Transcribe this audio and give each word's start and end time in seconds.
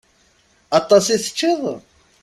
Aṭas 0.79 1.05
i 1.15 1.17
teččiḍ? 1.23 1.61